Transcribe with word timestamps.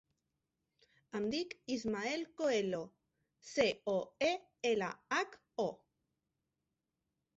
Em 1.17 1.25
dic 1.33 1.51
Ismael 1.75 2.23
Coelho: 2.41 2.81
ce, 3.53 3.67
o, 3.95 3.99
e, 4.31 4.33
ela, 4.71 4.89
hac, 5.19 5.37
o. 5.69 5.71